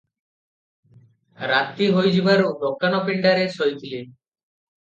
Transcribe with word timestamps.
ରାତି 1.51 1.89
ହୋଇଯିବାରୁ 1.97 2.49
ଦୋକାନ 2.65 3.03
ପିଣ୍ତାରେ 3.11 3.47
ଶୋଇଥିଲି। 3.59 4.05